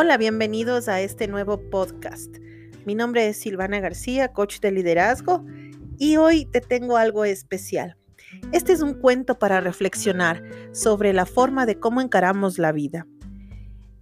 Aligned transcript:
Hola, 0.00 0.16
bienvenidos 0.16 0.86
a 0.86 1.00
este 1.00 1.26
nuevo 1.26 1.58
podcast. 1.70 2.36
Mi 2.86 2.94
nombre 2.94 3.26
es 3.26 3.36
Silvana 3.36 3.80
García, 3.80 4.32
coach 4.32 4.60
de 4.60 4.70
liderazgo, 4.70 5.44
y 5.98 6.18
hoy 6.18 6.44
te 6.44 6.60
tengo 6.60 6.96
algo 6.96 7.24
especial. 7.24 7.96
Este 8.52 8.72
es 8.72 8.80
un 8.80 8.94
cuento 8.94 9.40
para 9.40 9.60
reflexionar 9.60 10.44
sobre 10.70 11.12
la 11.12 11.26
forma 11.26 11.66
de 11.66 11.80
cómo 11.80 12.00
encaramos 12.00 12.58
la 12.58 12.70
vida. 12.70 13.08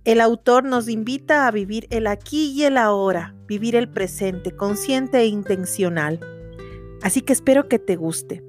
El 0.04 0.20
autor 0.20 0.64
nos 0.64 0.86
invita 0.90 1.46
a 1.46 1.50
vivir 1.50 1.86
el 1.88 2.08
aquí 2.08 2.50
y 2.50 2.64
el 2.64 2.76
ahora, 2.76 3.34
vivir 3.46 3.74
el 3.74 3.88
presente, 3.88 4.50
consciente 4.54 5.20
e 5.20 5.26
intencional. 5.28 6.20
Así 7.00 7.22
que 7.22 7.32
espero 7.32 7.71
que 7.71 7.79
te 7.79 7.96
guste. 7.96 8.46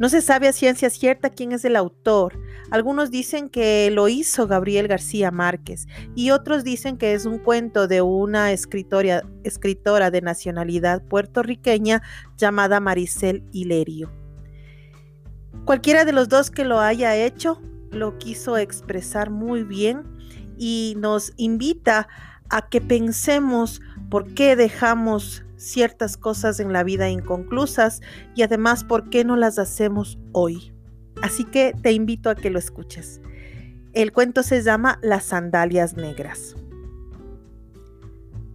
No 0.00 0.08
se 0.08 0.22
sabe 0.22 0.48
a 0.48 0.54
ciencia 0.54 0.88
cierta 0.88 1.28
quién 1.28 1.52
es 1.52 1.62
el 1.66 1.76
autor. 1.76 2.40
Algunos 2.70 3.10
dicen 3.10 3.50
que 3.50 3.90
lo 3.90 4.08
hizo 4.08 4.46
Gabriel 4.46 4.88
García 4.88 5.30
Márquez 5.30 5.86
y 6.14 6.30
otros 6.30 6.64
dicen 6.64 6.96
que 6.96 7.12
es 7.12 7.26
un 7.26 7.38
cuento 7.38 7.86
de 7.86 8.00
una 8.00 8.50
escritora, 8.50 9.22
escritora 9.44 10.10
de 10.10 10.22
nacionalidad 10.22 11.02
puertorriqueña 11.02 12.00
llamada 12.38 12.80
Maricel 12.80 13.44
Hilerio. 13.52 14.10
Cualquiera 15.66 16.06
de 16.06 16.12
los 16.12 16.30
dos 16.30 16.50
que 16.50 16.64
lo 16.64 16.80
haya 16.80 17.14
hecho 17.14 17.60
lo 17.90 18.16
quiso 18.16 18.56
expresar 18.56 19.28
muy 19.28 19.64
bien 19.64 20.04
y 20.56 20.94
nos 20.96 21.34
invita 21.36 22.08
a 22.48 22.70
que 22.70 22.80
pensemos 22.80 23.82
por 24.08 24.32
qué 24.32 24.56
dejamos 24.56 25.44
ciertas 25.60 26.16
cosas 26.16 26.58
en 26.58 26.72
la 26.72 26.82
vida 26.82 27.10
inconclusas 27.10 28.00
y 28.34 28.42
además 28.42 28.82
por 28.82 29.10
qué 29.10 29.24
no 29.24 29.36
las 29.36 29.58
hacemos 29.58 30.18
hoy. 30.32 30.72
Así 31.22 31.44
que 31.44 31.74
te 31.82 31.92
invito 31.92 32.30
a 32.30 32.34
que 32.34 32.50
lo 32.50 32.58
escuches. 32.58 33.20
El 33.92 34.12
cuento 34.12 34.42
se 34.42 34.62
llama 34.62 34.98
Las 35.02 35.24
sandalias 35.24 35.96
negras. 35.96 36.56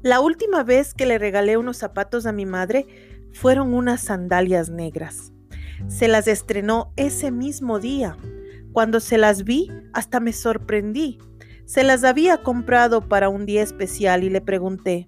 La 0.01 0.19
última 0.19 0.63
vez 0.63 0.93
que 0.93 1.05
le 1.05 1.17
regalé 1.17 1.57
unos 1.57 1.77
zapatos 1.77 2.25
a 2.25 2.31
mi 2.31 2.45
madre 2.45 2.87
fueron 3.33 3.73
unas 3.73 4.01
sandalias 4.01 4.69
negras. 4.69 5.31
Se 5.87 6.07
las 6.07 6.27
estrenó 6.27 6.93
ese 6.95 7.31
mismo 7.31 7.79
día. 7.79 8.17
Cuando 8.71 8.99
se 8.99 9.17
las 9.17 9.43
vi, 9.43 9.71
hasta 9.93 10.19
me 10.19 10.33
sorprendí. 10.33 11.19
Se 11.65 11.83
las 11.83 12.03
había 12.03 12.43
comprado 12.43 13.07
para 13.07 13.29
un 13.29 13.45
día 13.45 13.61
especial 13.61 14.23
y 14.23 14.29
le 14.29 14.41
pregunté, 14.41 15.07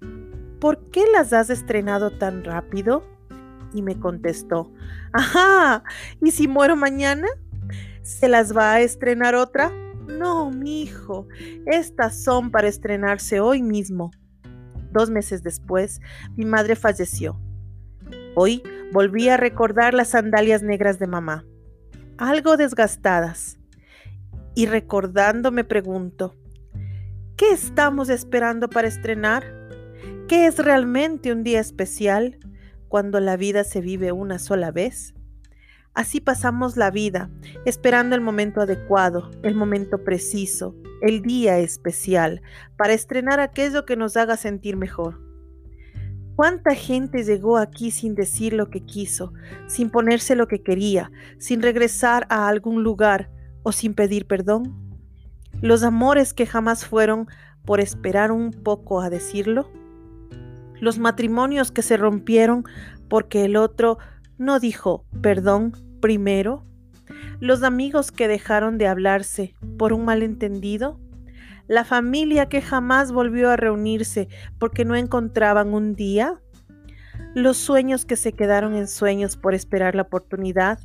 ¿por 0.60 0.90
qué 0.90 1.04
las 1.12 1.32
has 1.32 1.50
estrenado 1.50 2.10
tan 2.10 2.44
rápido? 2.44 3.04
Y 3.72 3.82
me 3.82 3.98
contestó, 3.98 4.72
ajá, 5.12 5.82
¿y 6.22 6.30
si 6.30 6.48
muero 6.48 6.76
mañana? 6.76 7.28
¿Se 8.02 8.28
las 8.28 8.56
va 8.56 8.72
a 8.72 8.80
estrenar 8.80 9.34
otra? 9.34 9.70
No, 10.06 10.50
mi 10.50 10.82
hijo, 10.82 11.28
estas 11.66 12.22
son 12.22 12.50
para 12.50 12.68
estrenarse 12.68 13.40
hoy 13.40 13.62
mismo. 13.62 14.10
Dos 14.90 15.10
meses 15.10 15.42
después, 15.42 16.00
mi 16.34 16.46
madre 16.46 16.76
falleció. 16.76 17.38
Hoy 18.34 18.62
volví 18.92 19.28
a 19.28 19.36
recordar 19.36 19.92
las 19.92 20.08
sandalias 20.08 20.62
negras 20.62 20.98
de 20.98 21.06
mamá, 21.06 21.44
algo 22.16 22.56
desgastadas. 22.56 23.58
Y 24.54 24.66
recordando 24.66 25.52
me 25.52 25.62
pregunto, 25.62 26.34
¿qué 27.36 27.50
estamos 27.50 28.08
esperando 28.08 28.68
para 28.68 28.88
estrenar? 28.88 29.57
¿Qué 30.28 30.46
es 30.46 30.58
realmente 30.58 31.32
un 31.32 31.42
día 31.42 31.58
especial 31.58 32.38
cuando 32.88 33.18
la 33.18 33.38
vida 33.38 33.64
se 33.64 33.80
vive 33.80 34.12
una 34.12 34.38
sola 34.38 34.70
vez? 34.70 35.14
Así 35.94 36.20
pasamos 36.20 36.76
la 36.76 36.90
vida, 36.90 37.30
esperando 37.64 38.14
el 38.14 38.20
momento 38.20 38.60
adecuado, 38.60 39.30
el 39.42 39.54
momento 39.54 40.04
preciso, 40.04 40.76
el 41.00 41.22
día 41.22 41.58
especial, 41.60 42.42
para 42.76 42.92
estrenar 42.92 43.40
aquello 43.40 43.86
que 43.86 43.96
nos 43.96 44.18
haga 44.18 44.36
sentir 44.36 44.76
mejor. 44.76 45.18
¿Cuánta 46.36 46.74
gente 46.74 47.24
llegó 47.24 47.56
aquí 47.56 47.90
sin 47.90 48.14
decir 48.14 48.52
lo 48.52 48.68
que 48.68 48.84
quiso, 48.84 49.32
sin 49.66 49.88
ponerse 49.88 50.36
lo 50.36 50.46
que 50.46 50.62
quería, 50.62 51.10
sin 51.38 51.62
regresar 51.62 52.26
a 52.28 52.48
algún 52.48 52.82
lugar 52.82 53.30
o 53.62 53.72
sin 53.72 53.94
pedir 53.94 54.26
perdón? 54.26 54.76
Los 55.62 55.82
amores 55.84 56.34
que 56.34 56.44
jamás 56.44 56.84
fueron 56.84 57.28
por 57.64 57.80
esperar 57.80 58.30
un 58.30 58.52
poco 58.52 59.00
a 59.00 59.08
decirlo 59.08 59.70
los 60.80 60.98
matrimonios 60.98 61.70
que 61.72 61.82
se 61.82 61.96
rompieron 61.96 62.64
porque 63.08 63.44
el 63.44 63.56
otro 63.56 63.98
no 64.36 64.60
dijo 64.60 65.04
perdón 65.20 65.72
primero, 66.00 66.64
los 67.40 67.62
amigos 67.62 68.12
que 68.12 68.28
dejaron 68.28 68.78
de 68.78 68.86
hablarse 68.86 69.54
por 69.78 69.92
un 69.92 70.04
malentendido, 70.04 71.00
la 71.66 71.84
familia 71.84 72.48
que 72.48 72.62
jamás 72.62 73.12
volvió 73.12 73.50
a 73.50 73.56
reunirse 73.56 74.28
porque 74.58 74.84
no 74.84 74.96
encontraban 74.96 75.74
un 75.74 75.94
día, 75.94 76.40
los 77.34 77.56
sueños 77.56 78.04
que 78.04 78.16
se 78.16 78.32
quedaron 78.32 78.74
en 78.74 78.88
sueños 78.88 79.36
por 79.36 79.54
esperar 79.54 79.94
la 79.94 80.02
oportunidad, 80.02 80.80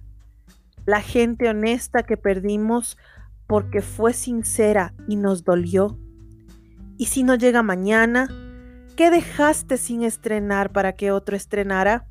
la 0.86 1.02
gente 1.02 1.50
honesta 1.50 2.04
que 2.04 2.18
perdimos 2.18 2.98
porque 3.48 3.82
fue 3.82 4.14
sincera 4.14 4.94
y 5.08 5.16
nos 5.16 5.44
dolió. 5.44 5.98
Y 6.98 7.06
si 7.06 7.24
no 7.24 7.36
llega 7.36 7.64
mañana, 7.64 8.28
¿Qué 8.96 9.10
dejaste 9.10 9.78
sin 9.78 10.04
estrenar 10.04 10.72
para 10.72 10.94
que 10.94 11.12
otro 11.12 11.36
estrenara? 11.36 12.08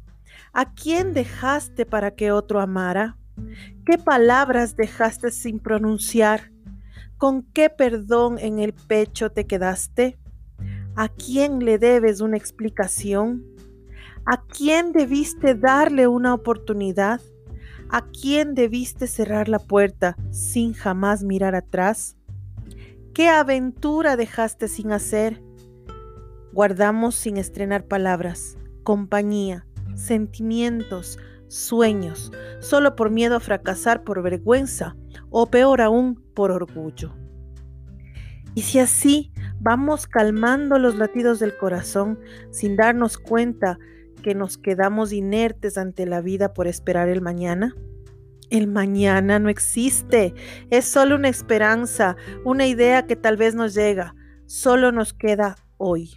¿A 0.52 0.72
quién 0.72 1.14
dejaste 1.14 1.86
para 1.86 2.10
que 2.16 2.32
otro 2.32 2.60
amara? 2.60 3.16
¿Qué 3.86 3.98
palabras 3.98 4.74
dejaste 4.74 5.30
sin 5.30 5.60
pronunciar? 5.60 6.50
¿Con 7.18 7.44
qué 7.44 7.70
perdón 7.70 8.36
en 8.40 8.58
el 8.58 8.72
pecho 8.72 9.30
te 9.30 9.46
quedaste? 9.46 10.18
¿A 10.96 11.08
quién 11.08 11.64
le 11.64 11.78
debes 11.78 12.20
una 12.20 12.36
explicación? 12.36 13.46
¿A 14.24 14.42
quién 14.42 14.92
debiste 14.92 15.54
darle 15.54 16.08
una 16.08 16.34
oportunidad? 16.34 17.20
¿A 17.90 18.06
quién 18.08 18.54
debiste 18.54 19.06
cerrar 19.06 19.48
la 19.48 19.60
puerta 19.60 20.16
sin 20.32 20.72
jamás 20.72 21.22
mirar 21.22 21.54
atrás? 21.54 22.16
¿Qué 23.14 23.28
aventura 23.28 24.16
dejaste 24.16 24.66
sin 24.66 24.90
hacer? 24.90 25.40
Guardamos 26.52 27.14
sin 27.14 27.38
estrenar 27.38 27.86
palabras, 27.86 28.58
compañía, 28.82 29.66
sentimientos, 29.94 31.18
sueños, 31.48 32.32
solo 32.60 32.96
por 32.96 33.10
miedo 33.10 33.36
a 33.36 33.40
fracasar 33.40 34.04
por 34.04 34.22
vergüenza 34.22 34.96
o 35.30 35.46
peor 35.46 35.80
aún 35.80 36.22
por 36.34 36.50
orgullo. 36.50 37.14
Y 38.54 38.62
si 38.62 38.78
así 38.78 39.32
vamos 39.60 40.06
calmando 40.06 40.78
los 40.78 40.96
latidos 40.96 41.38
del 41.40 41.56
corazón 41.56 42.18
sin 42.50 42.76
darnos 42.76 43.16
cuenta 43.16 43.78
que 44.22 44.34
nos 44.34 44.58
quedamos 44.58 45.12
inertes 45.12 45.78
ante 45.78 46.06
la 46.06 46.20
vida 46.20 46.52
por 46.52 46.66
esperar 46.66 47.08
el 47.08 47.22
mañana, 47.22 47.74
el 48.50 48.66
mañana 48.66 49.38
no 49.38 49.48
existe, 49.48 50.34
es 50.68 50.84
solo 50.84 51.16
una 51.16 51.28
esperanza, 51.28 52.16
una 52.44 52.66
idea 52.66 53.06
que 53.06 53.16
tal 53.16 53.38
vez 53.38 53.54
nos 53.54 53.72
llega, 53.72 54.14
solo 54.46 54.92
nos 54.92 55.14
queda 55.14 55.56
hoy. 55.78 56.10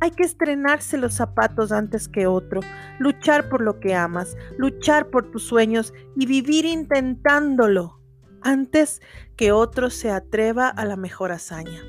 Hay 0.00 0.12
que 0.12 0.22
estrenarse 0.22 0.96
los 0.96 1.14
zapatos 1.14 1.72
antes 1.72 2.08
que 2.08 2.26
otro, 2.26 2.60
luchar 3.00 3.48
por 3.48 3.60
lo 3.60 3.80
que 3.80 3.94
amas, 3.94 4.36
luchar 4.56 5.10
por 5.10 5.30
tus 5.30 5.42
sueños 5.42 5.92
y 6.16 6.26
vivir 6.26 6.64
intentándolo 6.64 8.00
antes 8.42 9.00
que 9.36 9.50
otro 9.50 9.90
se 9.90 10.10
atreva 10.10 10.68
a 10.68 10.84
la 10.84 10.96
mejor 10.96 11.32
hazaña. 11.32 11.82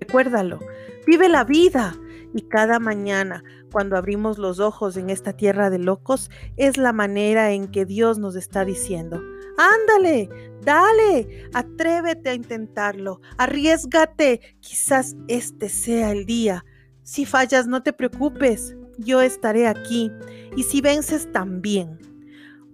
Recuérdalo, 0.00 0.58
vive 1.06 1.28
la 1.28 1.44
vida 1.44 1.94
y 2.34 2.42
cada 2.42 2.80
mañana 2.80 3.44
cuando 3.70 3.96
abrimos 3.96 4.38
los 4.38 4.58
ojos 4.58 4.96
en 4.96 5.08
esta 5.08 5.32
tierra 5.32 5.70
de 5.70 5.78
locos 5.78 6.30
es 6.56 6.76
la 6.76 6.92
manera 6.92 7.52
en 7.52 7.68
que 7.68 7.84
Dios 7.84 8.18
nos 8.18 8.34
está 8.34 8.64
diciendo, 8.64 9.22
ándale, 9.56 10.28
dale, 10.62 11.48
atrévete 11.54 12.30
a 12.30 12.34
intentarlo, 12.34 13.20
arriesgate, 13.36 14.56
quizás 14.60 15.16
este 15.28 15.68
sea 15.68 16.10
el 16.10 16.26
día 16.26 16.64
si 17.08 17.24
fallas, 17.24 17.66
no 17.66 17.82
te 17.82 17.94
preocupes, 17.94 18.76
yo 18.98 19.22
estaré 19.22 19.66
aquí. 19.66 20.12
Y 20.56 20.64
si 20.64 20.82
vences, 20.82 21.32
también. 21.32 21.98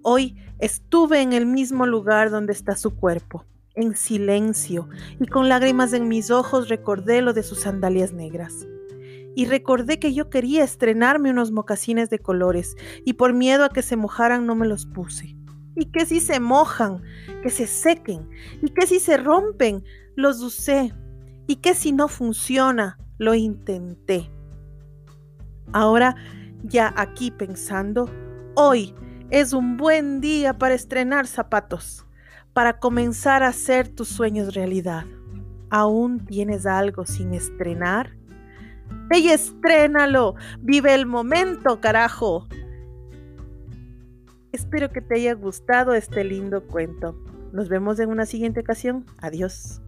Hoy 0.03 0.37
estuve 0.59 1.23
en 1.23 1.33
el 1.33 1.47
mismo 1.47 1.87
lugar 1.87 2.33
donde 2.33 2.53
está 2.53 2.75
su 2.75 2.97
cuerpo, 2.97 3.45
en 3.77 3.95
silencio, 3.95 4.89
y 5.21 5.29
con 5.29 5.49
lágrimas 5.49 5.93
en 5.93 6.09
mis 6.09 6.33
ojos 6.33 6.69
recordé 6.69 7.23
lo 7.23 7.33
de 7.33 7.45
sus 7.45 7.61
sandalias 7.61 8.13
negras. 8.13 8.67
Y 9.37 9.47
recordé 9.47 10.01
que 10.01 10.13
yo 10.13 10.31
quería 10.31 10.65
estrenarme 10.65 11.31
unos 11.31 11.53
mocasines 11.53 12.11
de 12.11 12.19
colores, 12.19 12.75
y 13.05 13.13
por 13.13 13.35
miedo 13.35 13.65
a 13.65 13.69
que 13.69 13.83
se 13.83 13.95
mojaran 13.95 14.47
no 14.47 14.57
me 14.57 14.67
los 14.67 14.85
puse. 14.85 15.37
Y 15.77 15.93
que 15.93 16.07
si 16.07 16.19
se 16.19 16.41
mojan, 16.41 17.05
que 17.45 17.51
se 17.51 17.69
sequen, 17.69 18.29
y 18.61 18.71
que 18.71 18.89
si 18.89 18.99
se 18.99 19.17
rompen, 19.17 19.85
los 20.17 20.41
usé. 20.41 20.93
Y 21.47 21.57
que 21.57 21.75
si 21.75 21.93
no 21.93 22.09
funciona, 22.09 22.99
lo 23.19 23.35
intenté. 23.35 24.31
Ahora, 25.73 26.17
ya 26.63 26.93
aquí 26.97 27.31
pensando, 27.31 28.09
hoy 28.55 28.95
es 29.31 29.53
un 29.53 29.77
buen 29.77 30.21
día 30.21 30.59
para 30.59 30.75
estrenar 30.75 31.27
zapatos, 31.27 32.07
para 32.53 32.79
comenzar 32.79 33.43
a 33.43 33.49
hacer 33.49 33.89
tus 33.89 34.09
sueños 34.09 34.55
realidad. 34.55 35.05
¿Aún 35.71 36.25
tienes 36.25 36.67
algo 36.67 37.05
sin 37.05 37.35
estrenar? 37.35 38.17
¡Ey, 39.11 39.29
estrénalo! 39.29 40.35
¡Vive 40.61 40.95
el 40.95 41.07
momento, 41.07 41.81
carajo! 41.81 42.47
Espero 44.53 44.91
que 44.91 45.01
te 45.01 45.17
haya 45.17 45.35
gustado 45.35 45.95
este 45.95 46.23
lindo 46.23 46.65
cuento. 46.67 47.19
Nos 47.53 47.69
vemos 47.69 47.99
en 47.99 48.09
una 48.09 48.25
siguiente 48.25 48.61
ocasión. 48.61 49.05
Adiós. 49.19 49.83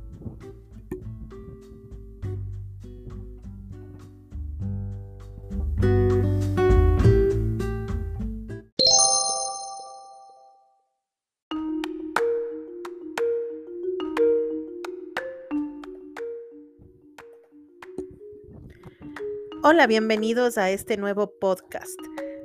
Hola, 19.69 19.89
bienvenidos 19.89 20.59
a 20.59 20.71
este 20.71 20.97
nuevo 20.97 21.33
podcast. 21.41 21.99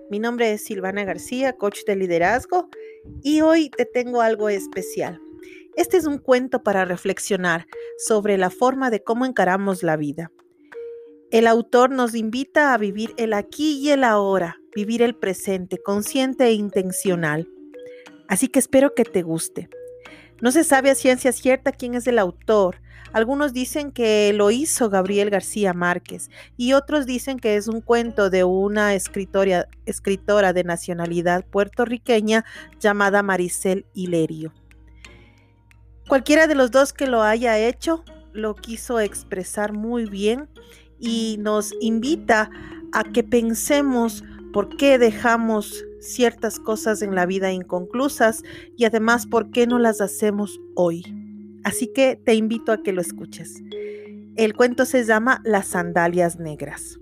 Mi 0.09 0.17
nombre 0.17 0.53
es 0.53 0.63
Silvana 0.63 1.03
García, 1.03 1.53
coach 1.53 1.81
de 1.85 1.95
liderazgo, 1.95 2.67
y 3.21 3.41
hoy 3.41 3.69
te 3.69 3.85
tengo 3.85 4.21
algo 4.21 4.49
especial. 4.49 5.21
Este 5.75 5.97
es 5.97 6.07
un 6.07 6.17
cuento 6.17 6.63
para 6.63 6.83
reflexionar 6.83 7.67
sobre 7.99 8.39
la 8.39 8.49
forma 8.49 8.89
de 8.89 9.03
cómo 9.03 9.27
encaramos 9.27 9.83
la 9.83 9.97
vida. 9.97 10.31
El 11.29 11.45
autor 11.45 11.91
nos 11.91 12.15
invita 12.15 12.73
a 12.73 12.79
vivir 12.79 13.13
el 13.17 13.33
aquí 13.33 13.77
y 13.77 13.91
el 13.91 14.03
ahora, 14.03 14.59
vivir 14.75 15.03
el 15.03 15.13
presente, 15.13 15.77
consciente 15.77 16.45
e 16.45 16.53
intencional. 16.53 17.47
Así 18.29 18.47
que 18.47 18.57
espero 18.57 18.95
que 18.95 19.05
te 19.05 19.21
guste. 19.21 19.69
No 20.41 20.51
se 20.51 20.63
sabe 20.63 20.89
a 20.89 20.95
ciencia 20.95 21.31
cierta 21.31 21.71
quién 21.71 21.93
es 21.93 22.07
el 22.07 22.17
autor. 22.19 22.81
Algunos 23.13 23.53
dicen 23.53 23.91
que 23.91 24.33
lo 24.33 24.51
hizo 24.51 24.89
Gabriel 24.89 25.29
García 25.29 25.73
Márquez 25.73 26.29
y 26.57 26.73
otros 26.73 27.05
dicen 27.05 27.39
que 27.39 27.57
es 27.57 27.67
un 27.67 27.81
cuento 27.81 28.29
de 28.29 28.43
una 28.43 28.95
escritora, 28.95 29.67
escritora 29.85 30.53
de 30.53 30.63
nacionalidad 30.63 31.45
puertorriqueña 31.45 32.45
llamada 32.79 33.21
Maricel 33.21 33.85
Hilerio. 33.93 34.53
Cualquiera 36.07 36.47
de 36.47 36.55
los 36.55 36.71
dos 36.71 36.93
que 36.93 37.07
lo 37.07 37.21
haya 37.21 37.59
hecho 37.59 38.03
lo 38.33 38.55
quiso 38.55 38.99
expresar 38.99 39.73
muy 39.73 40.05
bien 40.05 40.49
y 40.99 41.37
nos 41.39 41.73
invita 41.81 42.49
a 42.93 43.03
que 43.03 43.23
pensemos 43.23 44.23
por 44.53 44.75
qué 44.77 44.97
dejamos 44.97 45.83
ciertas 46.01 46.59
cosas 46.59 47.01
en 47.01 47.15
la 47.15 47.25
vida 47.25 47.51
inconclusas 47.51 48.43
y 48.75 48.85
además 48.85 49.27
por 49.27 49.51
qué 49.51 49.67
no 49.67 49.79
las 49.79 50.01
hacemos 50.01 50.59
hoy. 50.75 51.03
Así 51.63 51.87
que 51.87 52.15
te 52.15 52.33
invito 52.33 52.71
a 52.71 52.81
que 52.83 52.91
lo 52.91 53.01
escuches. 53.01 53.61
El 54.35 54.55
cuento 54.55 54.85
se 54.85 55.05
llama 55.05 55.41
Las 55.43 55.67
sandalias 55.67 56.39
negras. 56.39 56.99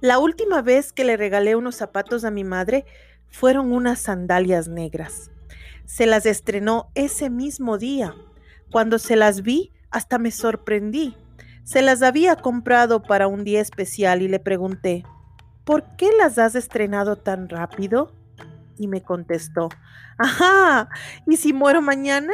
La 0.00 0.18
última 0.18 0.62
vez 0.62 0.92
que 0.92 1.04
le 1.04 1.16
regalé 1.16 1.56
unos 1.56 1.76
zapatos 1.76 2.24
a 2.24 2.30
mi 2.30 2.44
madre 2.44 2.84
fueron 3.28 3.72
unas 3.72 4.00
sandalias 4.00 4.68
negras. 4.68 5.30
Se 5.84 6.06
las 6.06 6.26
estrenó 6.26 6.90
ese 6.94 7.30
mismo 7.30 7.78
día. 7.78 8.14
Cuando 8.70 8.98
se 8.98 9.16
las 9.16 9.42
vi, 9.42 9.72
hasta 9.90 10.18
me 10.18 10.30
sorprendí. 10.30 11.16
Se 11.64 11.82
las 11.82 12.02
había 12.02 12.36
comprado 12.36 13.02
para 13.02 13.28
un 13.28 13.44
día 13.44 13.60
especial 13.60 14.22
y 14.22 14.28
le 14.28 14.40
pregunté, 14.40 15.04
¿por 15.64 15.96
qué 15.96 16.10
las 16.18 16.38
has 16.38 16.54
estrenado 16.54 17.16
tan 17.16 17.48
rápido? 17.48 18.12
Y 18.78 18.88
me 18.88 19.02
contestó, 19.02 19.68
ajá, 20.18 20.88
¿y 21.26 21.36
si 21.36 21.52
muero 21.52 21.82
mañana? 21.82 22.32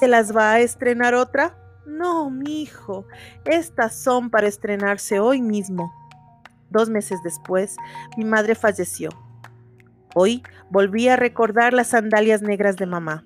¿Se 0.00 0.08
las 0.08 0.36
va 0.36 0.52
a 0.52 0.60
estrenar 0.60 1.14
otra? 1.14 1.56
No, 1.86 2.30
mi 2.30 2.62
hijo, 2.62 3.06
estas 3.44 3.94
son 3.94 4.28
para 4.30 4.48
estrenarse 4.48 5.20
hoy 5.20 5.40
mismo. 5.40 5.92
Dos 6.68 6.90
meses 6.90 7.22
después, 7.22 7.76
mi 8.16 8.24
madre 8.24 8.56
falleció. 8.56 9.10
Hoy 10.14 10.42
volví 10.68 11.08
a 11.08 11.16
recordar 11.16 11.72
las 11.72 11.88
sandalias 11.88 12.42
negras 12.42 12.76
de 12.76 12.86
mamá, 12.86 13.24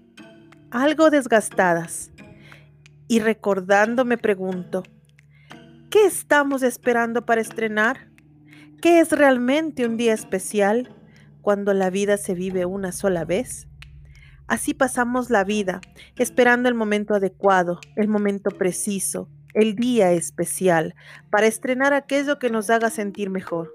algo 0.71 1.09
desgastadas. 1.09 2.11
Y 3.09 3.21
recordando 3.21 4.05
me 4.05 4.19
pregunto, 4.19 4.83
¿qué 5.89 6.05
estamos 6.05 6.63
esperando 6.63 7.25
para 7.25 7.41
estrenar? 7.41 8.10
¿Qué 8.81 9.00
es 9.00 9.12
realmente 9.12 9.85
un 9.85 9.99
día 9.99 10.15
especial 10.15 10.88
cuando 11.43 11.75
la 11.75 11.91
vida 11.91 12.17
se 12.17 12.32
vive 12.32 12.65
una 12.65 12.93
sola 12.93 13.27
vez? 13.27 13.69
Así 14.47 14.73
pasamos 14.73 15.29
la 15.29 15.44
vida, 15.44 15.82
esperando 16.17 16.67
el 16.67 16.75
momento 16.75 17.12
adecuado, 17.12 17.79
el 17.97 18.09
momento 18.09 18.50
preciso, 18.50 19.29
el 19.53 19.75
día 19.77 20.12
especial, 20.12 20.94
para 21.31 21.47
estrenar 21.47 21.93
aquello 21.93 22.38
que 22.38 22.49
nos 22.49 22.71
haga 22.71 22.88
sentir 22.88 23.29
mejor. 23.29 23.71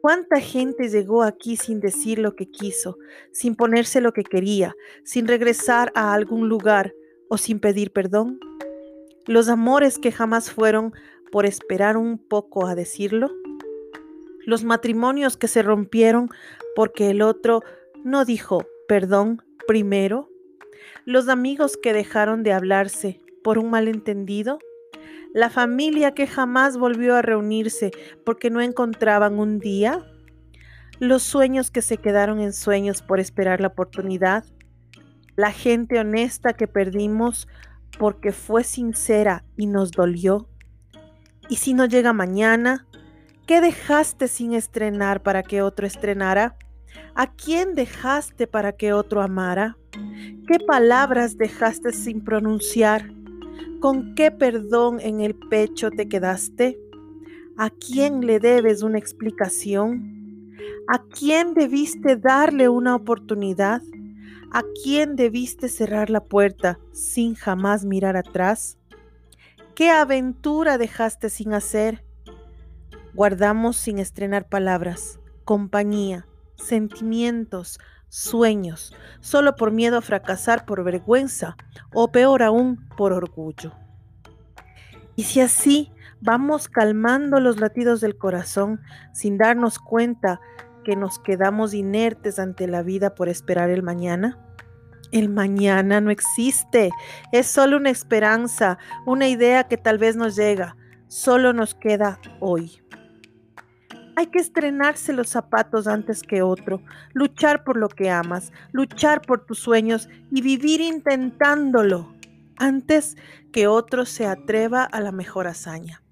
¿Cuánta 0.00 0.40
gente 0.40 0.88
llegó 0.88 1.22
aquí 1.22 1.56
sin 1.56 1.80
decir 1.80 2.18
lo 2.18 2.34
que 2.34 2.50
quiso, 2.50 2.96
sin 3.30 3.56
ponerse 3.56 4.00
lo 4.00 4.12
que 4.14 4.24
quería, 4.24 4.74
sin 5.04 5.28
regresar 5.28 5.92
a 5.94 6.14
algún 6.14 6.48
lugar 6.48 6.94
o 7.28 7.36
sin 7.36 7.60
pedir 7.60 7.92
perdón? 7.92 8.40
Los 9.26 9.50
amores 9.50 9.98
que 9.98 10.12
jamás 10.12 10.50
fueron 10.50 10.94
por 11.30 11.44
esperar 11.44 11.98
un 11.98 12.16
poco 12.16 12.66
a 12.66 12.74
decirlo 12.74 13.30
los 14.46 14.64
matrimonios 14.64 15.36
que 15.36 15.48
se 15.48 15.62
rompieron 15.62 16.30
porque 16.74 17.10
el 17.10 17.22
otro 17.22 17.62
no 18.04 18.24
dijo 18.24 18.66
perdón 18.88 19.42
primero, 19.66 20.28
los 21.04 21.28
amigos 21.28 21.78
que 21.80 21.92
dejaron 21.92 22.42
de 22.42 22.52
hablarse 22.52 23.20
por 23.42 23.58
un 23.58 23.70
malentendido, 23.70 24.58
la 25.32 25.50
familia 25.50 26.12
que 26.12 26.26
jamás 26.26 26.76
volvió 26.76 27.16
a 27.16 27.22
reunirse 27.22 27.90
porque 28.24 28.50
no 28.50 28.60
encontraban 28.60 29.38
un 29.38 29.58
día, 29.58 30.04
los 30.98 31.22
sueños 31.22 31.70
que 31.70 31.82
se 31.82 31.96
quedaron 31.96 32.40
en 32.40 32.52
sueños 32.52 33.02
por 33.02 33.18
esperar 33.18 33.60
la 33.60 33.68
oportunidad, 33.68 34.44
la 35.36 35.50
gente 35.50 35.98
honesta 35.98 36.52
que 36.52 36.68
perdimos 36.68 37.48
porque 37.98 38.32
fue 38.32 38.62
sincera 38.64 39.44
y 39.56 39.66
nos 39.66 39.90
dolió. 39.92 40.48
Y 41.48 41.56
si 41.56 41.74
no 41.74 41.86
llega 41.86 42.12
mañana, 42.12 42.86
¿Qué 43.46 43.60
dejaste 43.60 44.28
sin 44.28 44.54
estrenar 44.54 45.20
para 45.22 45.42
que 45.42 45.62
otro 45.62 45.84
estrenara? 45.84 46.56
¿A 47.16 47.32
quién 47.32 47.74
dejaste 47.74 48.46
para 48.46 48.72
que 48.72 48.92
otro 48.92 49.20
amara? 49.20 49.76
¿Qué 50.46 50.58
palabras 50.64 51.36
dejaste 51.36 51.92
sin 51.92 52.22
pronunciar? 52.22 53.10
¿Con 53.80 54.14
qué 54.14 54.30
perdón 54.30 55.00
en 55.00 55.20
el 55.20 55.34
pecho 55.34 55.90
te 55.90 56.08
quedaste? 56.08 56.78
¿A 57.56 57.70
quién 57.70 58.24
le 58.24 58.38
debes 58.38 58.82
una 58.84 58.98
explicación? 58.98 60.54
¿A 60.86 61.02
quién 61.02 61.54
debiste 61.54 62.16
darle 62.16 62.68
una 62.68 62.94
oportunidad? 62.94 63.82
¿A 64.52 64.62
quién 64.84 65.16
debiste 65.16 65.68
cerrar 65.68 66.10
la 66.10 66.22
puerta 66.22 66.78
sin 66.92 67.34
jamás 67.34 67.84
mirar 67.84 68.16
atrás? 68.16 68.78
¿Qué 69.74 69.90
aventura 69.90 70.78
dejaste 70.78 71.28
sin 71.28 71.54
hacer? 71.54 72.04
Guardamos 73.14 73.76
sin 73.76 73.98
estrenar 73.98 74.48
palabras, 74.48 75.20
compañía, 75.44 76.26
sentimientos, 76.56 77.78
sueños, 78.08 78.94
solo 79.20 79.54
por 79.54 79.70
miedo 79.70 79.98
a 79.98 80.02
fracasar 80.02 80.64
por 80.64 80.82
vergüenza 80.82 81.56
o 81.92 82.10
peor 82.10 82.42
aún 82.42 82.88
por 82.96 83.12
orgullo. 83.12 83.72
Y 85.14 85.24
si 85.24 85.40
así 85.40 85.92
vamos 86.22 86.68
calmando 86.68 87.38
los 87.38 87.60
latidos 87.60 88.00
del 88.00 88.16
corazón 88.16 88.80
sin 89.12 89.36
darnos 89.36 89.78
cuenta 89.78 90.40
que 90.82 90.96
nos 90.96 91.18
quedamos 91.18 91.74
inertes 91.74 92.38
ante 92.38 92.66
la 92.66 92.82
vida 92.82 93.14
por 93.14 93.28
esperar 93.28 93.68
el 93.68 93.82
mañana, 93.82 94.38
el 95.10 95.28
mañana 95.28 96.00
no 96.00 96.10
existe, 96.10 96.90
es 97.30 97.46
solo 97.46 97.76
una 97.76 97.90
esperanza, 97.90 98.78
una 99.04 99.28
idea 99.28 99.64
que 99.64 99.76
tal 99.76 99.98
vez 99.98 100.16
nos 100.16 100.34
llega, 100.34 100.76
solo 101.08 101.52
nos 101.52 101.74
queda 101.74 102.18
hoy. 102.40 102.82
Hay 104.14 104.26
que 104.26 104.38
estrenarse 104.38 105.12
los 105.12 105.28
zapatos 105.28 105.86
antes 105.86 106.22
que 106.22 106.42
otro, 106.42 106.82
luchar 107.14 107.64
por 107.64 107.76
lo 107.76 107.88
que 107.88 108.10
amas, 108.10 108.52
luchar 108.72 109.22
por 109.22 109.46
tus 109.46 109.58
sueños 109.58 110.08
y 110.30 110.42
vivir 110.42 110.80
intentándolo 110.80 112.14
antes 112.56 113.16
que 113.52 113.66
otro 113.66 114.04
se 114.04 114.26
atreva 114.26 114.84
a 114.84 115.00
la 115.00 115.12
mejor 115.12 115.46
hazaña. 115.46 116.02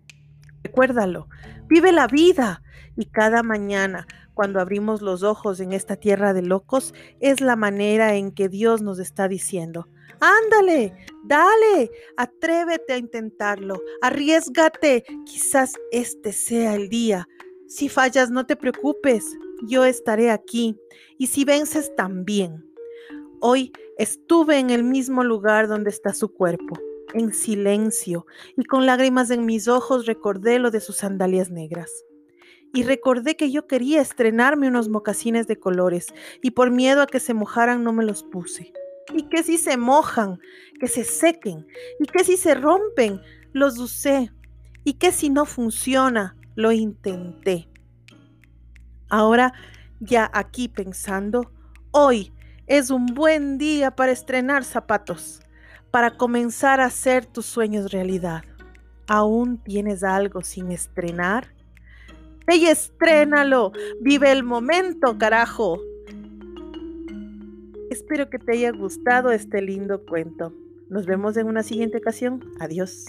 Recuérdalo, 0.62 1.28
vive 1.68 1.92
la 1.92 2.06
vida 2.06 2.62
y 2.96 3.06
cada 3.06 3.42
mañana 3.42 4.06
cuando 4.34 4.60
abrimos 4.60 5.02
los 5.02 5.22
ojos 5.22 5.60
en 5.60 5.72
esta 5.72 5.96
tierra 5.96 6.32
de 6.32 6.42
locos 6.42 6.94
es 7.20 7.42
la 7.42 7.56
manera 7.56 8.14
en 8.14 8.32
que 8.32 8.48
Dios 8.48 8.80
nos 8.80 8.98
está 8.98 9.28
diciendo, 9.28 9.88
ándale, 10.20 10.94
dale, 11.24 11.90
atrévete 12.16 12.94
a 12.94 12.98
intentarlo, 12.98 13.80
arriesgate, 14.00 15.04
quizás 15.26 15.74
este 15.92 16.32
sea 16.32 16.74
el 16.74 16.88
día 16.88 17.28
si 17.70 17.88
fallas, 17.88 18.32
no 18.32 18.46
te 18.46 18.56
preocupes, 18.56 19.38
yo 19.62 19.84
estaré 19.84 20.32
aquí. 20.32 20.76
Y 21.18 21.28
si 21.28 21.44
vences, 21.44 21.94
también. 21.94 22.68
Hoy 23.40 23.72
estuve 23.96 24.58
en 24.58 24.70
el 24.70 24.82
mismo 24.82 25.22
lugar 25.22 25.68
donde 25.68 25.90
está 25.90 26.12
su 26.12 26.34
cuerpo, 26.34 26.76
en 27.14 27.32
silencio, 27.32 28.26
y 28.56 28.64
con 28.64 28.86
lágrimas 28.86 29.30
en 29.30 29.46
mis 29.46 29.68
ojos 29.68 30.06
recordé 30.06 30.58
lo 30.58 30.72
de 30.72 30.80
sus 30.80 30.96
sandalias 30.96 31.50
negras. 31.50 31.92
Y 32.74 32.82
recordé 32.82 33.36
que 33.36 33.52
yo 33.52 33.68
quería 33.68 34.00
estrenarme 34.00 34.66
unos 34.66 34.88
mocasines 34.88 35.46
de 35.46 35.60
colores, 35.60 36.08
y 36.42 36.50
por 36.50 36.72
miedo 36.72 37.02
a 37.02 37.06
que 37.06 37.20
se 37.20 37.34
mojaran 37.34 37.84
no 37.84 37.92
me 37.92 38.04
los 38.04 38.24
puse. 38.24 38.72
Y 39.14 39.28
que 39.28 39.44
si 39.44 39.58
se 39.58 39.76
mojan, 39.76 40.40
que 40.80 40.88
se 40.88 41.04
sequen, 41.04 41.68
y 42.00 42.06
que 42.06 42.24
si 42.24 42.36
se 42.36 42.56
rompen, 42.56 43.20
los 43.52 43.78
usé, 43.78 44.32
y 44.82 44.94
que 44.94 45.12
si 45.12 45.30
no 45.30 45.46
funciona, 45.46 46.36
lo 46.60 46.72
intenté. 46.72 47.68
Ahora, 49.08 49.52
ya 49.98 50.30
aquí 50.32 50.68
pensando, 50.68 51.50
hoy 51.90 52.32
es 52.66 52.90
un 52.90 53.06
buen 53.06 53.58
día 53.58 53.90
para 53.96 54.12
estrenar 54.12 54.64
zapatos, 54.64 55.40
para 55.90 56.16
comenzar 56.16 56.80
a 56.80 56.86
hacer 56.86 57.26
tus 57.26 57.46
sueños 57.46 57.90
realidad. 57.90 58.44
¿Aún 59.08 59.58
tienes 59.58 60.04
algo 60.04 60.42
sin 60.42 60.70
estrenar? 60.70 61.48
¡Ey, 62.46 62.66
estrénalo! 62.66 63.72
¡Vive 64.00 64.30
el 64.30 64.44
momento, 64.44 65.18
carajo! 65.18 65.80
Espero 67.90 68.30
que 68.30 68.38
te 68.38 68.52
haya 68.52 68.70
gustado 68.70 69.32
este 69.32 69.60
lindo 69.60 70.04
cuento. 70.06 70.54
Nos 70.88 71.06
vemos 71.06 71.36
en 71.36 71.48
una 71.48 71.64
siguiente 71.64 71.98
ocasión. 71.98 72.44
Adiós. 72.60 73.06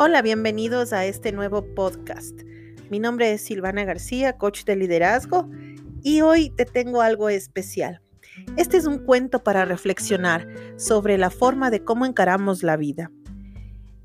Hola, 0.00 0.22
bienvenidos 0.22 0.92
a 0.92 1.06
este 1.06 1.32
nuevo 1.32 1.74
podcast. 1.74 2.42
Mi 2.88 3.00
nombre 3.00 3.32
es 3.32 3.42
Silvana 3.42 3.84
García, 3.84 4.38
coach 4.38 4.62
de 4.62 4.76
liderazgo, 4.76 5.50
y 6.04 6.20
hoy 6.20 6.50
te 6.50 6.66
tengo 6.66 7.02
algo 7.02 7.28
especial. 7.28 8.00
Este 8.56 8.76
es 8.76 8.86
un 8.86 8.98
cuento 8.98 9.42
para 9.42 9.64
reflexionar 9.64 10.46
sobre 10.76 11.18
la 11.18 11.30
forma 11.30 11.72
de 11.72 11.82
cómo 11.82 12.06
encaramos 12.06 12.62
la 12.62 12.76
vida. 12.76 13.10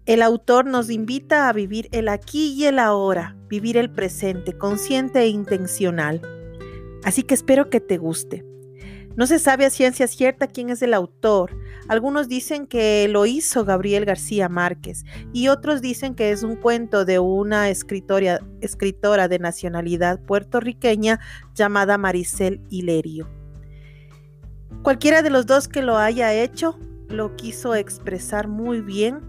El 0.08 0.24
autor 0.24 0.66
nos 0.66 0.90
invita 0.90 1.48
a 1.48 1.54
vivir 1.54 1.90
el 1.92 2.10
aquí 2.10 2.54
y 2.54 2.66
el 2.66 2.80
ahora, 2.80 3.38
vivir 3.48 3.78
el 3.78 3.92
presente, 3.92 4.58
consciente 4.58 5.20
e 5.20 5.28
intencional. 5.28 6.22
Así 7.04 7.22
que 7.22 7.36
espero 7.36 7.70
que 7.70 7.80
te 7.80 8.00
guste. 8.00 8.44
No 9.15 9.27
se 9.27 9.38
sabe 9.38 9.65
a 9.65 9.70
ciencia 9.70 10.08
cierta 10.08 10.48
quién 10.48 10.70
es 10.70 10.82
el 10.82 10.93
autor. 10.93 11.55
Algunos 11.88 12.27
dicen 12.27 12.65
que 12.65 13.08
lo 13.08 13.25
hizo 13.25 13.63
Gabriel 13.63 14.05
García 14.05 14.50
Márquez 14.50 15.03
y 15.34 15.50
otros 15.50 15.82
dicen 15.82 16.15
que 16.15 16.32
es 16.32 16.43
un 16.43 16.55
cuento 16.55 17.05
de 17.05 17.20
una 17.20 17.70
escritora, 17.70 18.39
escritora 18.62 19.27
de 19.27 19.39
nacionalidad 19.39 20.20
puertorriqueña 20.22 21.20
llamada 21.53 21.98
Maricel 21.98 22.62
Hilerio. 22.70 23.29
Cualquiera 24.82 25.22
de 25.22 25.29
los 25.29 25.46
dos 25.46 25.67
que 25.67 25.82
lo 25.82 25.98
haya 25.98 26.34
hecho 26.34 26.79
lo 27.08 27.36
quiso 27.36 27.75
expresar 27.75 28.48
muy 28.48 28.82
bien 28.82 29.20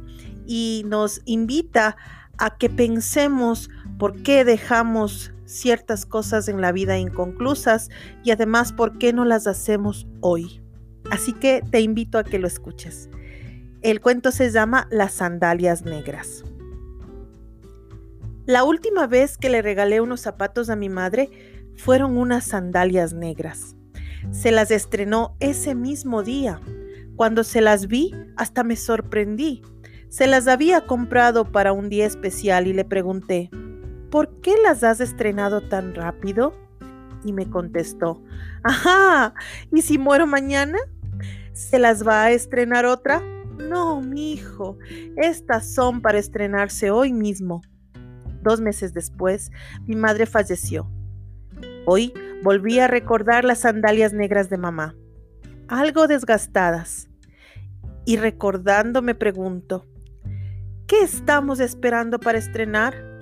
y 0.46 0.82
nos 0.86 1.20
invita 1.26 1.96
a 2.38 2.56
que 2.56 2.70
pensemos 2.70 3.68
por 3.98 4.22
qué 4.22 4.44
dejamos 4.44 5.32
ciertas 5.54 6.04
cosas 6.04 6.48
en 6.48 6.60
la 6.60 6.72
vida 6.72 6.98
inconclusas 6.98 7.88
y 8.22 8.30
además 8.30 8.72
por 8.72 8.98
qué 8.98 9.12
no 9.12 9.24
las 9.24 9.46
hacemos 9.46 10.06
hoy. 10.20 10.60
Así 11.10 11.32
que 11.32 11.62
te 11.70 11.80
invito 11.80 12.18
a 12.18 12.24
que 12.24 12.38
lo 12.38 12.46
escuches. 12.46 13.08
El 13.82 14.00
cuento 14.00 14.30
se 14.32 14.50
llama 14.50 14.88
Las 14.90 15.12
sandalias 15.12 15.84
negras. 15.84 16.44
La 18.46 18.64
última 18.64 19.06
vez 19.06 19.38
que 19.38 19.48
le 19.48 19.62
regalé 19.62 20.00
unos 20.00 20.20
zapatos 20.20 20.68
a 20.70 20.76
mi 20.76 20.88
madre 20.88 21.30
fueron 21.76 22.16
unas 22.18 22.44
sandalias 22.44 23.14
negras. 23.14 23.76
Se 24.30 24.50
las 24.50 24.70
estrenó 24.70 25.36
ese 25.40 25.74
mismo 25.74 26.22
día. 26.22 26.60
Cuando 27.16 27.44
se 27.44 27.60
las 27.60 27.86
vi, 27.86 28.12
hasta 28.36 28.64
me 28.64 28.76
sorprendí. 28.76 29.62
Se 30.08 30.26
las 30.26 30.46
había 30.46 30.86
comprado 30.86 31.50
para 31.50 31.72
un 31.72 31.88
día 31.88 32.06
especial 32.06 32.66
y 32.66 32.72
le 32.72 32.84
pregunté, 32.84 33.50
¿por 34.14 34.40
qué 34.42 34.54
las 34.62 34.84
has 34.84 35.00
estrenado 35.00 35.60
tan 35.60 35.92
rápido? 35.92 36.54
Y 37.24 37.32
me 37.32 37.50
contestó, 37.50 38.22
ajá, 38.62 39.34
¿y 39.72 39.82
si 39.82 39.98
muero 39.98 40.24
mañana? 40.24 40.78
¿Se 41.52 41.80
las 41.80 42.06
va 42.06 42.22
a 42.22 42.30
estrenar 42.30 42.86
otra? 42.86 43.20
No, 43.58 44.00
mi 44.00 44.34
hijo, 44.34 44.78
estas 45.16 45.74
son 45.74 46.00
para 46.00 46.18
estrenarse 46.18 46.92
hoy 46.92 47.12
mismo. 47.12 47.62
Dos 48.40 48.60
meses 48.60 48.94
después, 48.94 49.50
mi 49.84 49.96
madre 49.96 50.26
falleció. 50.26 50.88
Hoy 51.84 52.14
volví 52.44 52.78
a 52.78 52.86
recordar 52.86 53.44
las 53.44 53.62
sandalias 53.62 54.12
negras 54.12 54.48
de 54.48 54.58
mamá, 54.58 54.94
algo 55.66 56.06
desgastadas. 56.06 57.08
Y 58.04 58.16
recordando 58.18 59.02
me 59.02 59.16
pregunto, 59.16 59.88
¿qué 60.86 61.00
estamos 61.00 61.58
esperando 61.58 62.20
para 62.20 62.38
estrenar? 62.38 63.13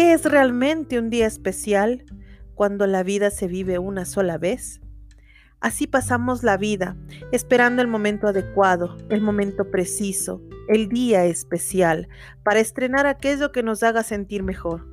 ¿Qué 0.00 0.14
es 0.14 0.24
realmente 0.24 0.98
un 0.98 1.10
día 1.10 1.26
especial 1.26 2.06
cuando 2.54 2.86
la 2.86 3.02
vida 3.02 3.30
se 3.30 3.48
vive 3.48 3.78
una 3.78 4.06
sola 4.06 4.38
vez? 4.38 4.80
Así 5.60 5.86
pasamos 5.86 6.42
la 6.42 6.56
vida, 6.56 6.96
esperando 7.32 7.82
el 7.82 7.88
momento 7.88 8.26
adecuado, 8.26 8.96
el 9.10 9.20
momento 9.20 9.70
preciso, 9.70 10.40
el 10.68 10.88
día 10.88 11.26
especial, 11.26 12.08
para 12.42 12.60
estrenar 12.60 13.06
aquello 13.06 13.52
que 13.52 13.62
nos 13.62 13.82
haga 13.82 14.02
sentir 14.02 14.42
mejor. 14.42 14.88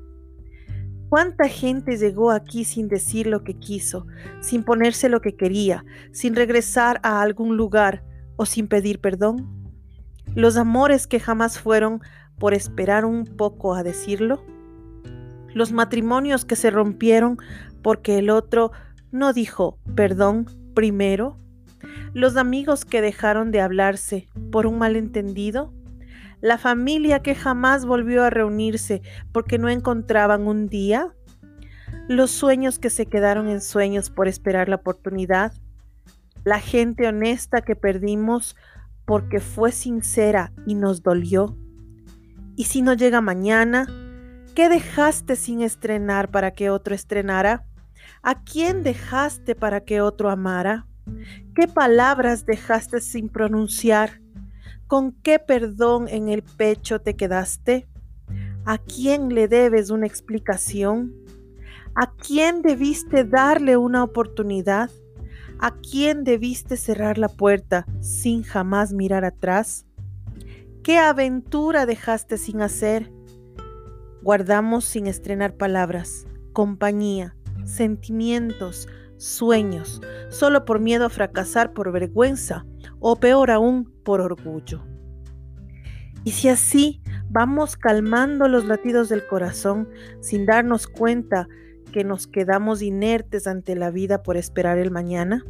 ¿Cuánta 1.07 1.47
gente 1.47 1.95
llegó 1.95 2.31
aquí 2.31 2.65
sin 2.65 2.89
decir 2.89 3.27
lo 3.27 3.45
que 3.45 3.53
quiso, 3.53 4.07
sin 4.41 4.65
ponerse 4.65 5.07
lo 5.07 5.21
que 5.21 5.37
quería, 5.37 5.85
sin 6.11 6.35
regresar 6.35 6.99
a 7.01 7.21
algún 7.21 7.55
lugar 7.55 8.03
o 8.35 8.45
sin 8.45 8.67
pedir 8.67 8.99
perdón? 8.99 9.71
Los 10.35 10.57
amores 10.57 11.07
que 11.07 11.21
jamás 11.21 11.59
fueron 11.59 12.01
por 12.37 12.53
esperar 12.53 13.05
un 13.05 13.23
poco 13.23 13.73
a 13.73 13.83
decirlo 13.83 14.43
los 15.54 15.72
matrimonios 15.72 16.46
que 16.46 16.56
se 16.56 16.70
rompieron 16.70 17.38
porque 17.82 18.20
el 18.20 18.30
otro 18.30 18.72
no 19.12 19.34
dijo 19.34 19.80
perdón 19.96 20.46
primero, 20.74 21.38
los 22.13 22.38
amigos 22.38 22.86
que 22.86 23.01
dejaron 23.01 23.51
de 23.51 23.62
hablarse 23.62 24.27
por 24.51 24.66
un 24.66 24.77
malentendido, 24.77 25.74
la 26.42 26.58
familia 26.58 27.22
que 27.22 27.36
jamás 27.36 27.86
volvió 27.86 28.24
a 28.24 28.30
reunirse 28.30 29.01
porque 29.32 29.58
no 29.58 29.70
encontraban 29.70 30.48
un 30.48 30.68
día, 30.68 31.13
los 32.08 32.32
sueños 32.32 32.80
que 32.80 32.89
se 32.89 33.06
quedaron 33.06 33.50
en 33.50 33.62
sueños 33.62 34.10
por 34.10 34.27
esperar 34.27 34.70
la 34.70 34.77
oportunidad, 34.77 35.54
la 36.44 36.60
gente 36.60 37.08
honesta 37.08 37.62
que 37.62 37.75
perdimos 37.75 38.56
porque 39.06 39.39
fue 39.39 39.72
sincera 39.72 40.54
y 40.66 40.75
nos 40.75 41.01
dolió. 41.04 41.58
Y 42.56 42.66
si 42.66 42.82
no 42.82 42.94
llega 42.94 43.22
mañana, 43.22 43.88
¿Qué 44.57 44.69
dejaste 44.69 45.35
sin 45.35 45.61
estrenar 45.61 46.31
para 46.31 46.49
que 46.49 46.71
otro 46.71 46.95
estrenara? 46.95 47.63
¿A 48.23 48.43
quién 48.43 48.81
dejaste 48.81 49.53
para 49.53 49.81
que 49.81 50.01
otro 50.01 50.31
amara? 50.31 50.87
¿Qué 51.53 51.67
palabras 51.67 52.47
dejaste 52.47 52.99
sin 52.99 53.29
pronunciar? 53.29 54.19
¿Con 54.87 55.11
qué 55.11 55.37
perdón 55.37 56.07
en 56.07 56.27
el 56.27 56.41
pecho 56.41 56.99
te 56.99 57.15
quedaste? 57.15 57.87
¿A 58.65 58.79
quién 58.79 59.29
le 59.35 59.47
debes 59.47 59.91
una 59.91 60.07
explicación? 60.07 61.13
¿A 61.93 62.11
quién 62.13 62.63
debiste 62.63 63.25
darle 63.25 63.77
una 63.77 64.03
oportunidad? 64.03 64.89
¿A 65.59 65.75
quién 65.75 66.23
debiste 66.23 66.77
cerrar 66.77 67.19
la 67.19 67.29
puerta 67.29 67.85
sin 67.99 68.41
jamás 68.41 68.91
mirar 68.91 69.23
atrás? 69.23 69.85
¿Qué 70.81 70.97
aventura 70.97 71.85
dejaste 71.85 72.39
sin 72.39 72.63
hacer? 72.63 73.15
Guardamos 74.27 74.84
sin 74.84 75.07
estrenar 75.07 75.55
palabras, 75.55 76.27
compañía, 76.51 77.38
sentimientos, 77.63 78.89
sueños, 79.15 80.01
solo 80.27 80.65
por 80.65 80.81
miedo 80.81 81.05
a 81.05 81.10
fracasar 81.10 81.72
por 81.72 81.93
vergüenza 81.93 82.65
o 83.00 83.15
peor 83.15 83.51
aún 83.51 83.89
por 84.03 84.19
orgullo. 84.19 84.86
Y 86.25 86.31
si 86.31 86.50
así 86.50 87.01
vamos 87.29 87.77
calmando 87.77 88.50
los 88.50 88.65
latidos 88.65 89.07
del 89.07 89.25
corazón 89.25 89.88
sin 90.19 90.46
darnos 90.46 90.88
cuenta 90.88 91.48
que 91.93 92.03
nos 92.03 92.27
quedamos 92.27 92.81
inertes 92.81 93.48
ante 93.48 93.77
la 93.77 93.91
vida 93.91 94.24
por 94.24 94.36
esperar 94.36 94.77
el 94.77 94.91
mañana, 94.91 95.46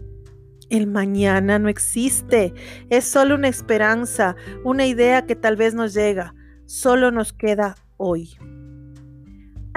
el 0.70 0.86
mañana 0.86 1.58
no 1.58 1.68
existe, 1.68 2.54
es 2.92 3.06
solo 3.06 3.34
una 3.34 3.48
esperanza, 3.48 4.36
una 4.64 4.86
idea 4.86 5.26
que 5.26 5.36
tal 5.36 5.56
vez 5.56 5.74
nos 5.74 5.96
llega, 5.96 6.36
solo 6.68 7.10
nos 7.10 7.34
queda 7.34 7.74
hoy. 7.98 8.38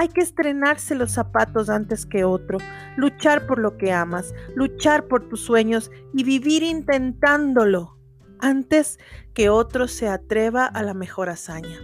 Hay 0.01 0.07
que 0.07 0.21
estrenarse 0.21 0.95
los 0.95 1.11
zapatos 1.11 1.69
antes 1.69 2.07
que 2.07 2.23
otro, 2.23 2.57
luchar 2.97 3.45
por 3.45 3.59
lo 3.59 3.77
que 3.77 3.91
amas, 3.91 4.33
luchar 4.55 5.07
por 5.07 5.29
tus 5.29 5.41
sueños 5.41 5.91
y 6.11 6.23
vivir 6.23 6.63
intentándolo 6.63 7.99
antes 8.39 8.97
que 9.35 9.51
otro 9.51 9.87
se 9.87 10.07
atreva 10.07 10.65
a 10.65 10.81
la 10.81 10.95
mejor 10.95 11.29
hazaña. 11.29 11.77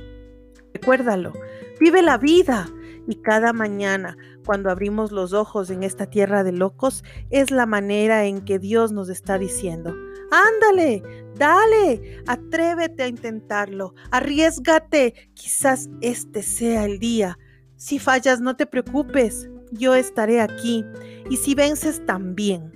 Recuérdalo, 0.74 1.32
vive 1.80 2.02
la 2.02 2.18
vida 2.18 2.68
y 3.08 3.22
cada 3.22 3.54
mañana 3.54 4.18
cuando 4.48 4.72
abrimos 4.72 5.12
los 5.12 5.34
ojos 5.34 5.70
en 5.70 5.84
esta 5.84 6.08
tierra 6.08 6.44
de 6.44 6.54
locos 6.54 7.04
es 7.30 7.52
la 7.52 7.68
manera 7.68 8.26
en 8.26 8.44
que 8.44 8.58
Dios 8.58 8.92
nos 8.92 9.10
está 9.10 9.38
diciendo, 9.38 9.96
ándale, 10.32 11.04
dale, 11.36 12.24
atrévete 12.26 13.04
a 13.04 13.10
intentarlo, 13.10 13.94
arriesgate, 14.10 15.30
quizás 15.36 15.88
este 16.02 16.42
sea 16.42 16.84
el 16.86 16.98
día. 16.98 17.38
Si 17.78 18.00
fallas, 18.00 18.42
no 18.42 18.56
te 18.56 18.66
preocupes, 18.66 19.48
yo 19.72 19.94
estaré 19.94 20.42
aquí 20.42 20.84
y 21.30 21.38
si 21.38 21.54
vences 21.54 22.04
también. 22.08 22.72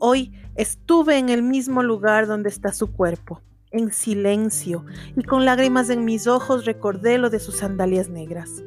Hoy 0.00 0.32
estuve 0.56 1.18
en 1.18 1.28
el 1.28 1.44
mismo 1.44 1.84
lugar 1.84 2.26
donde 2.26 2.48
está 2.48 2.72
su 2.72 2.90
cuerpo, 2.90 3.40
en 3.70 3.92
silencio, 3.92 4.84
y 5.16 5.22
con 5.22 5.44
lágrimas 5.44 5.90
en 5.90 6.04
mis 6.04 6.26
ojos 6.26 6.64
recordé 6.64 7.18
lo 7.18 7.30
de 7.30 7.38
sus 7.38 7.58
sandalias 7.58 8.08
negras. 8.08 8.64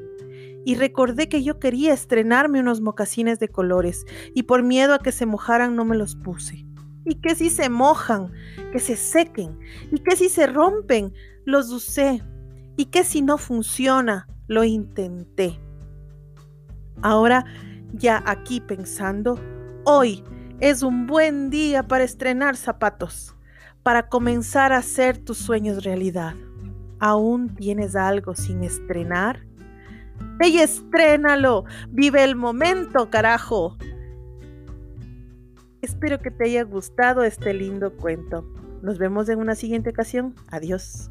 Y 0.64 0.76
recordé 0.76 1.28
que 1.28 1.44
yo 1.44 1.60
quería 1.60 1.94
estrenarme 1.94 2.62
unos 2.62 2.80
mocasines 2.80 3.38
de 3.40 3.50
colores, 3.50 4.06
y 4.34 4.44
por 4.44 4.64
miedo 4.64 4.94
a 4.94 5.00
que 5.00 5.12
se 5.12 5.26
mojaran 5.26 5.76
no 5.76 5.84
me 5.84 5.98
los 5.98 6.16
puse. 6.16 6.66
Y 7.04 7.16
que 7.16 7.36
si 7.36 7.50
se 7.50 7.68
mojan, 7.68 8.32
que 8.72 8.80
se 8.80 8.96
sequen, 8.96 9.60
y 9.92 10.00
que 10.00 10.16
si 10.16 10.30
se 10.30 10.48
rompen, 10.48 11.14
los 11.44 11.70
usé. 11.70 12.24
Y 12.78 12.86
que 12.86 13.04
si 13.04 13.22
no 13.22 13.38
funciona, 13.38 14.28
lo 14.50 14.66
intenté. 14.66 15.58
Ahora, 17.02 17.46
ya 17.94 18.22
aquí 18.26 18.60
pensando, 18.60 19.40
hoy 19.86 20.24
es 20.60 20.84
un 20.84 21.08
buen 21.08 21.50
día 21.50 21.84
para 21.88 22.04
estrenar 22.04 22.58
zapatos, 22.58 23.36
para 23.84 24.10
comenzar 24.10 24.74
a 24.74 24.78
hacer 24.78 25.18
tus 25.20 25.38
sueños 25.38 25.86
realidad. 25.86 26.34
¿Aún 27.00 27.56
tienes 27.56 27.96
algo 27.96 28.36
sin 28.36 28.64
estrenar? 28.64 29.46
¡Ve 30.38 30.50
y 30.50 30.60
estrénalo! 30.60 31.64
¡Vive 31.90 32.24
el 32.26 32.36
momento, 32.36 33.10
carajo! 33.10 33.78
Espero 35.82 36.20
que 36.20 36.32
te 36.32 36.46
haya 36.46 36.64
gustado 36.64 37.24
este 37.24 37.54
lindo 37.54 37.96
cuento. 37.96 38.46
Nos 38.82 38.98
vemos 38.98 39.30
en 39.30 39.40
una 39.40 39.56
siguiente 39.56 39.92
ocasión. 39.92 40.36
Adiós. 40.50 41.10